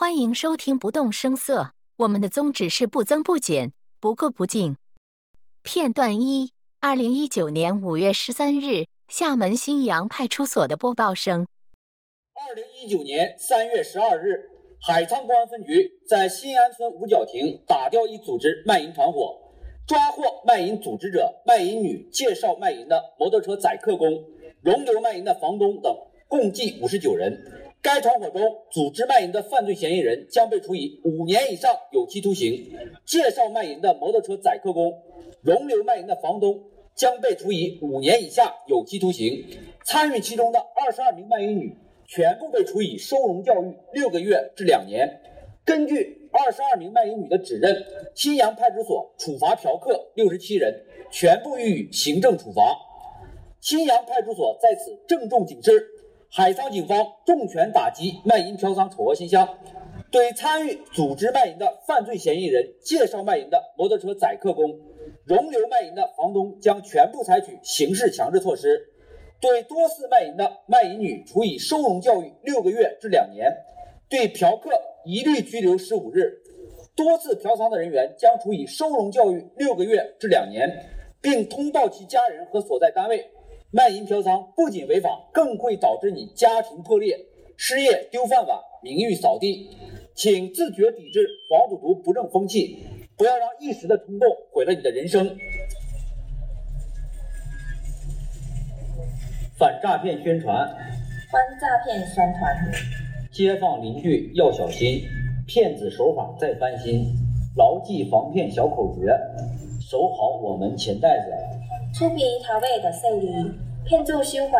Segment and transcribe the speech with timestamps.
[0.00, 1.60] 欢迎收听《不动声色》，
[1.96, 4.76] 我们的宗旨是不增不减，不垢不净。
[5.64, 11.48] 片段一：二零一九年五月十三日，厦门新阳派出所的播报声。
[12.34, 14.48] 二零一九年三月十二日，
[14.86, 19.36] 海沧公安分局在新安村五角亭打掉一组织卖淫团伙，
[19.84, 24.08] 抓获卖淫组织者、卖淫女、介绍卖淫的摩托车载客工、
[24.62, 25.92] 容留卖淫的房东等，
[26.28, 27.36] 共计五十九人。
[27.80, 28.40] 该团伙中
[28.70, 32.76] 组织卖淫的犯罪嫌疑人将被处以五年以上有期徒刑，
[33.06, 34.92] 介绍卖淫的摩托车载客工、
[35.42, 36.60] 容留卖淫的房东
[36.96, 39.44] 将被处以五年以下有期徒刑，
[39.84, 45.20] 参与其中的二十二名卖淫女全部被处以收容教育六个月至两年。
[45.64, 47.84] 根据二十二名卖淫女的指认，
[48.14, 52.76] 新阳派出所处罚嫖客六十七人，全部予以行政处罚。
[53.60, 55.94] 新阳派出所在此郑重警示。
[56.30, 59.48] 海沧警方重拳打击卖淫嫖娼丑恶现象，
[60.10, 64.78] 对参与组织卖淫的犯罪嫌疑人、介绍卖淫的摩托车载客工、
[65.24, 68.68] 容留卖淫的房东，将全部采取刑事强制措施；
[69.40, 73.50] 对多次卖淫的卖淫女处以收容教育六个月至两年；
[74.10, 74.70] 对嫖客
[75.06, 76.24] 一律拘留十五日；
[76.94, 80.68] 多次嫖娼的人员将处以收容教育六个月至两年，
[81.22, 83.30] 并通报其家人和所在单位。
[83.70, 87.14] 卖淫嫖娼不仅违法，更会导致你家庭破裂、
[87.56, 89.68] 失业、丢饭碗、名誉扫地。
[90.14, 92.78] 请自觉抵制黄赌毒不正风气，
[93.16, 95.36] 不要让一时的冲动毁了你的人生。
[99.58, 100.66] 反诈骗宣传，
[101.30, 102.72] 反诈骗宣传，
[103.30, 105.02] 街坊邻居要小心，
[105.46, 107.14] 骗子手法再翻新，
[107.54, 109.14] 牢记防骗小口诀，
[109.80, 111.57] 守好我们钱袋子。
[111.98, 113.26] 厝边头尾着细字，
[113.84, 114.58] 骗子手法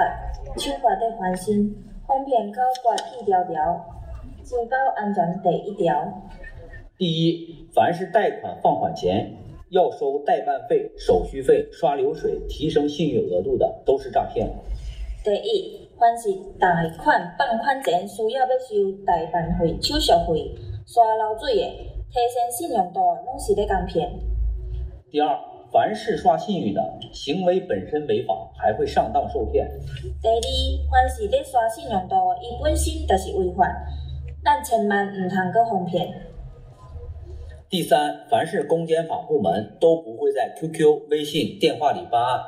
[0.57, 1.73] 手法得翻新，
[2.05, 3.55] 方便高挂一条条，
[4.43, 5.95] 自保安全第一条。
[6.99, 9.33] 第一，凡是贷款放款前
[9.71, 14.51] 要收代办费、手续费、刷流水、提升信用额度的，都是诈骗。
[15.23, 20.53] 第一，凡是贷款放款前需要要收代办费、手续费、
[20.89, 21.63] 刷流水的，
[22.11, 24.11] 提升信用度，拢是咧讲骗。
[25.13, 25.48] 第二。
[25.71, 26.81] 凡是刷信誉的
[27.13, 29.69] 行为本身违法，还会上当受骗。
[30.23, 33.67] 第二，凡是咧刷信用度，伊本身就是违法，
[34.43, 36.09] 咱千万唔通搁哄骗。
[37.69, 42.41] 第三，凡是公检法部门都不会在 QQ、微信、电话里办案，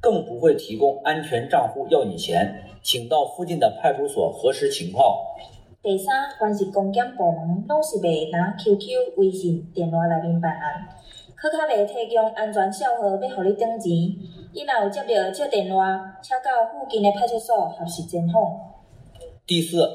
[0.00, 5.16] 更不会提供安全账户要你钱，请到附近的派出所核实情况。
[5.80, 10.88] 第三，凡是公检部门拢是袂拿 QQ、微信、电话来面办案。
[11.44, 13.92] 可卡袂提供安全小号要互你转钱，
[14.54, 18.58] 伊若有接到这电话，请到附近的派出所核实情况。
[19.46, 19.86] 第四，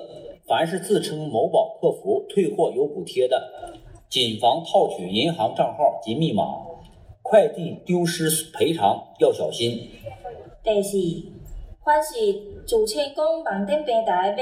[0.48, 3.50] 凡是自称某宝客服退货有补贴的，
[4.08, 6.44] 谨防套取银行账号及密码，
[7.24, 9.90] 快递丢失赔偿要小心。
[10.64, 11.00] 第四，
[11.84, 12.14] 凡是
[12.68, 14.36] 自称讲网顶平台要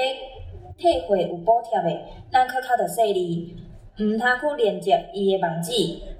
[0.78, 3.56] 退货有补贴的，咱可卡着说你，
[3.97, 5.72] 毋通去连接伊的网址。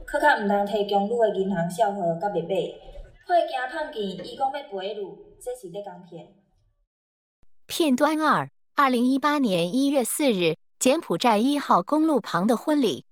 [0.09, 5.01] 可卡毋通提供你的银行账号甲密码，会惊碰见伊讲要赔你，
[5.44, 6.29] 这是咧讲骗。
[7.66, 13.03] 片段二：二零一八年一月四日，柬埔寨一号公路旁的婚礼。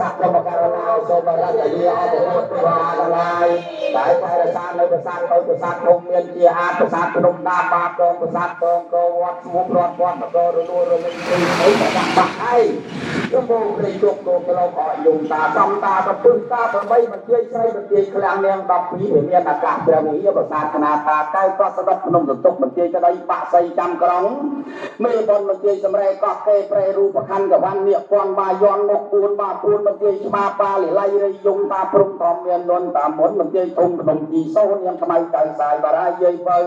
[0.00, 3.46] សកកម្មករណាសូមរតនាអបពុទ្ធរាទាំងឡាយ
[3.96, 12.62] ដែលថែរក្សានៅប្រាសាទទៅប្រាសាទធំមានជាអាប្រាសាទភ្នំដាបាបដងប្រាសាទកងកវត្តស្មុគរត់វត្តករលួរលិញទីអីប្រកាសបាក់ហើយ
[13.34, 24.24] ខ្ញុំមកព្រៃជុកលោកលោកអយំតាសំតាប្រពឹងតាប្របីបញ្ជាស្រីបញ្ជាខ្លាំងនាង12វាមានអាកាសព្រះវិហារប្រាសាទកណាថាកៅក៏ស្ដុកភ្នំសន្ទុកបញ្ជាក្តីបាក់សីចាំក្រុង
[25.04, 36.60] មេបុនបញ្ជាសម្រែកោះកេប្រែរូបខណ្ឌកវណ្ណនៀកពាន់បាយ័នមកពួនបាពួនបញ្ជាច្បាបាលិលៃរៃយងតាព្រំធម្មមានលន់តាមុនបញ្ជាធំក្នុងជីសូនយ៉ាងខ្មៅកៅសាយបារាយាយបើ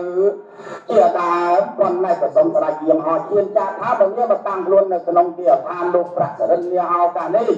[0.90, 1.32] ជាតា
[1.78, 7.48] ប៉ុន្តែប្រសំស្រាច់យាមហោជៀនចាថាបើមានមកតាំងខ្លួននៅក្នុងទីឋានលោកប្រាក់សរិនលាហោកានេះ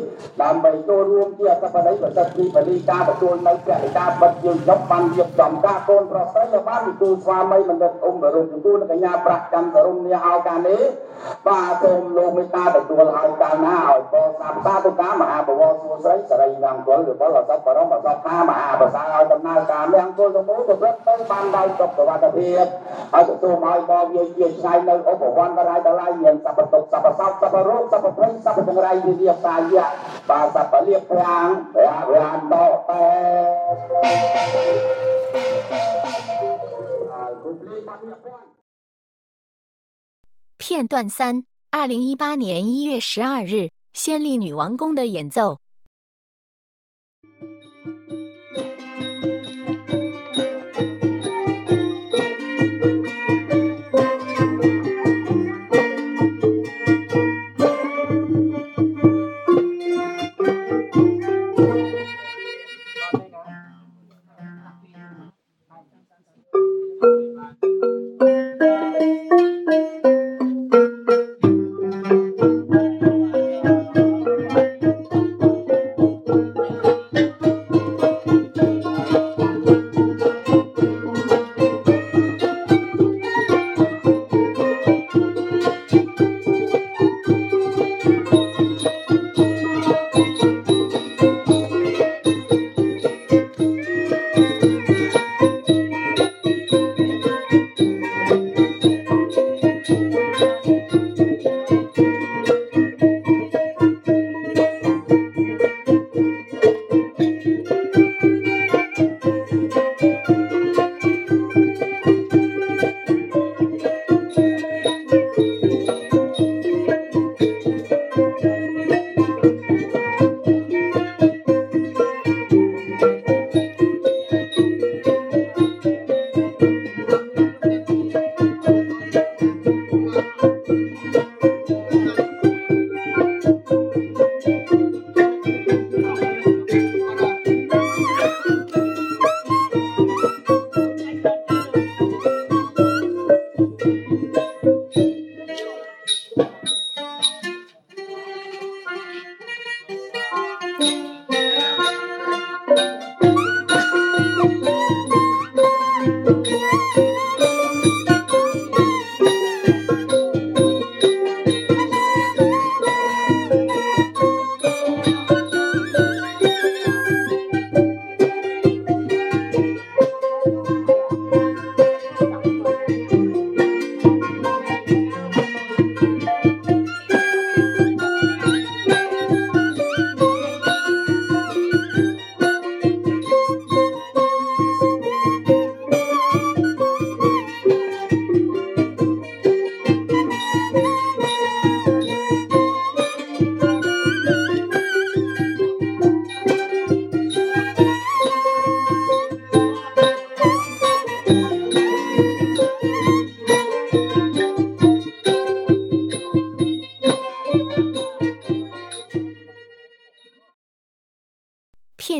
[0.43, 10.82] ដើម្បីចូលរួមជាអធិបតីប្រសិទ្ធិបលីការទទួលនៅព្រះលិកាបិទយើងចប់បានរៀបចំការកូនប្រុសស្រីឲ្យបានវិទូស្វាមីបណ្ឌិតអ៊ុំបរុទ្ធទទួលកញ្ញាប្រាក់ច័ន្ទសរុំលាហោកានេះ
[11.46, 22.64] បាទសូមលោកមេត្តាទទួលឲ្យកាលណាឲ្យបសាសាទុកាមហាបវរសួស្រីសរីងង្គលឬបលសពបរមសពថាមហាប្រសាឲ្យដំណើរការមង្គលទាំងមូលប្រព្រឹត្តទៅបានដោយសុខសុវត្ថិភាព
[23.13, 29.88] ហើយក៏សូមឲ្យបវាជាឆ្ងាយនៅឧបវន្តរាយតឡាយមានសពតុកសពសោកសពរោគសពភ័យសពចង្រៃវិរិយសាយៈ
[30.30, 32.56] បាទសពលៀបប្រាងព្រះរានត
[32.89, 33.06] តែ
[37.12, 38.44] ហើយគុំលីបាននេះផង
[40.62, 41.19] 片段三：
[41.75, 43.53] 二零一八年一月十二日，
[43.94, 45.59] 仙丽女王宫的演奏。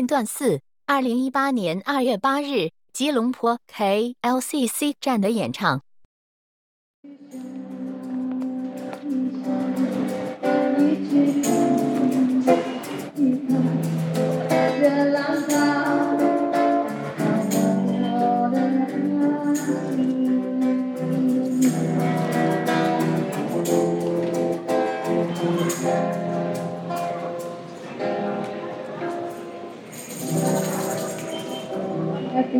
[0.01, 5.83] 片段四，二零一八年二月八日，吉隆坡 K L C C 站的演唱。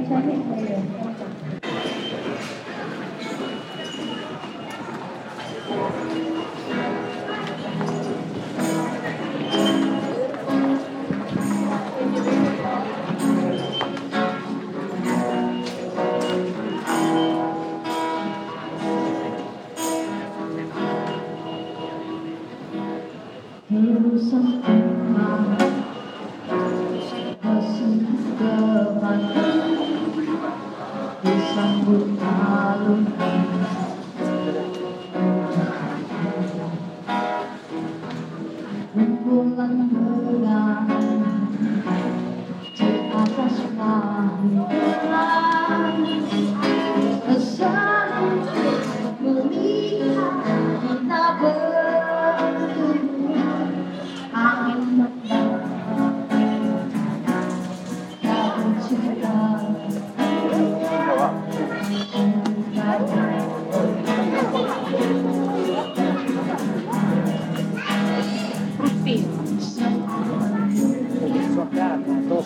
[0.09, 1.60] ฉันไ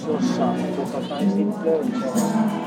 [0.06, 2.65] resurser, men de tar fram sitt.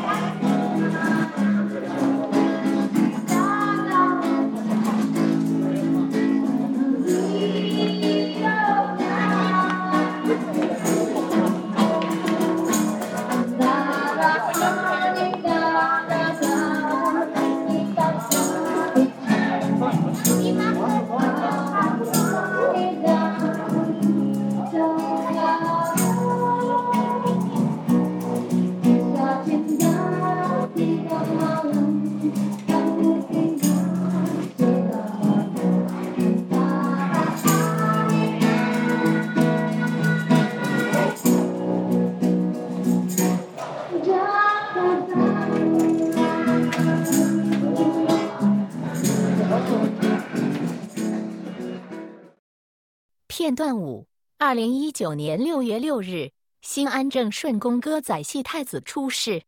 [53.59, 54.07] 段五：
[54.39, 59.43] 二零一九年六月六日，新安正顺宫歌仔戏太子出世。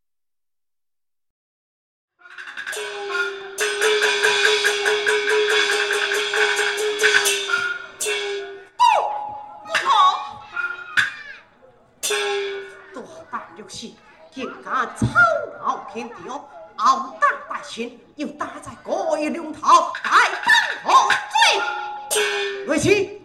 [12.92, 13.94] 多大游戏，
[14.32, 15.06] 竟敢吵
[15.60, 16.14] 闹天地，
[16.78, 20.10] 傲胆百姓，又打在各一龙头，该
[20.42, 20.52] 当
[20.82, 21.08] 何
[22.10, 22.66] 罪？
[22.66, 23.19] 为妻。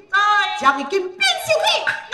[0.60, 2.05] 将一根鞭修去，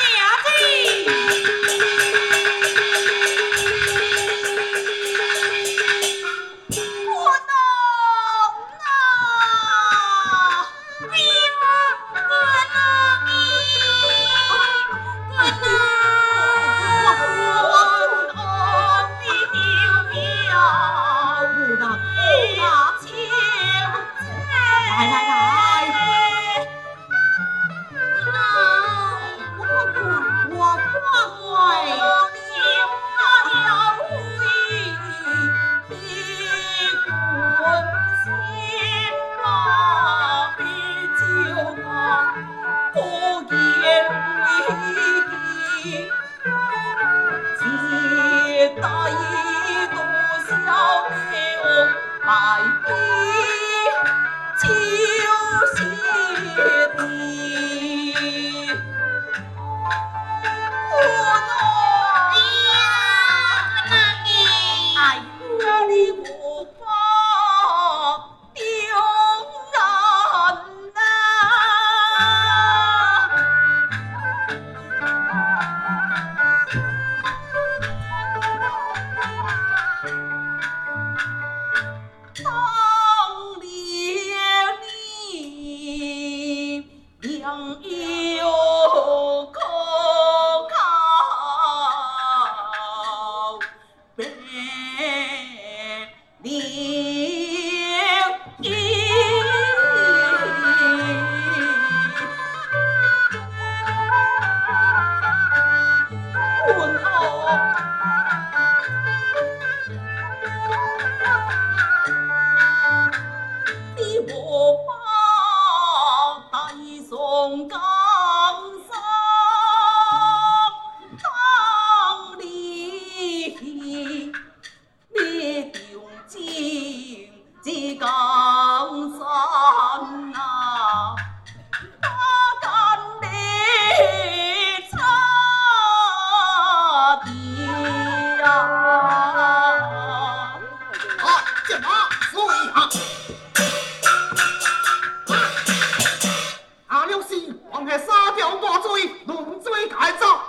[146.87, 147.35] 阿廖氏
[147.71, 150.41] 往下三条大罪，龙罪改造，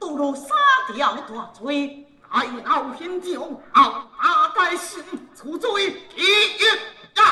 [0.00, 0.48] 堕落三
[0.94, 5.04] 条大罪，爱闹天朝，阿阿该死，
[5.36, 6.66] 除罪第一
[7.16, 7.22] 呀！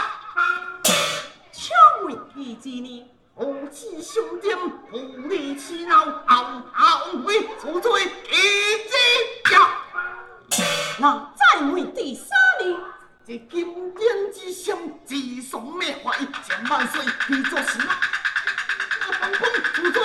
[1.52, 1.76] 枪
[2.07, 3.09] 为一之呢？
[3.37, 4.54] 无知兄弟，
[4.92, 8.37] 无理取闹，嗷嗷为除罪，一
[8.88, 9.71] 之呀！
[10.99, 12.28] 那再问第三
[12.61, 12.78] 呢？
[13.25, 16.12] 这金殿之上，自送灭怀，
[16.45, 18.00] 千万岁，你做死啊！
[19.07, 19.49] 我本宫
[19.79, 20.02] 无罪，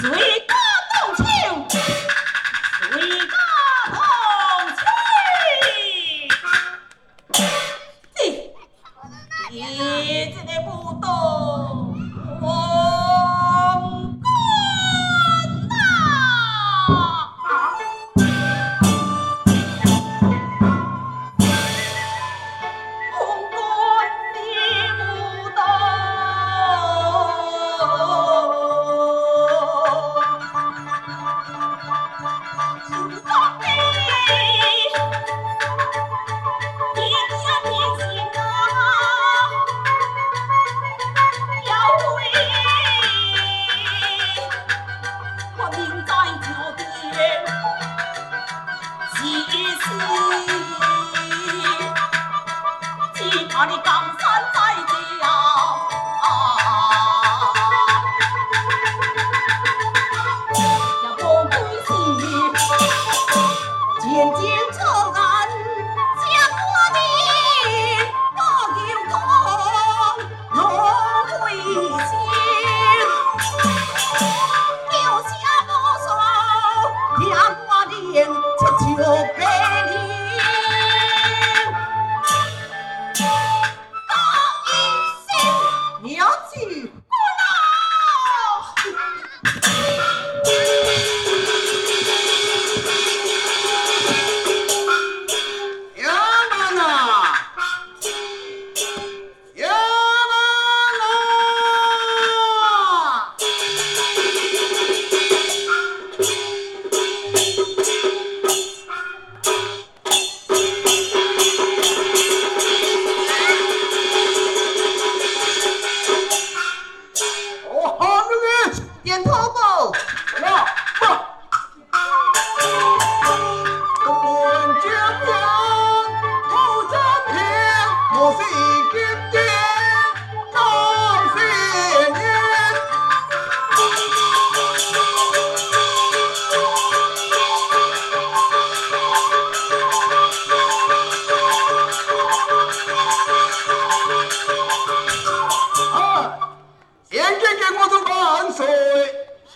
[0.00, 0.39] Sweet.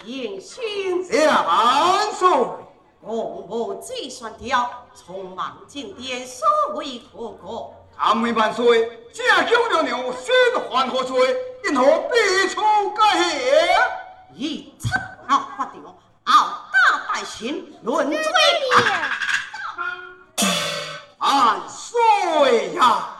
[0.04, 2.58] 言先两送，
[3.02, 7.72] 公婆计算掉，匆忙进殿，所为何故。
[7.96, 10.34] 敢为万岁，家中娘娘心
[10.70, 11.36] 怀何罪？
[11.64, 13.18] 因何必出干？
[14.34, 15.80] 一插好发掉，
[16.24, 18.20] 傲大百姓论罪。
[21.18, 23.13] 万岁呀、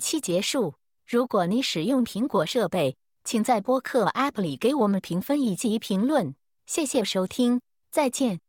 [0.00, 0.74] 期结束。
[1.06, 6.34] 如果你使用苹果设备请在播客 app 里给我们评分以及评论。
[6.66, 7.60] 谢谢收听
[7.90, 8.40] 再见。